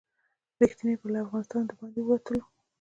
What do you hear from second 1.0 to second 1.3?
«له